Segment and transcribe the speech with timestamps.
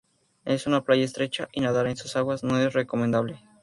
[0.45, 3.39] Es una playa estrecha y nadar en sus aguas no es recomendable.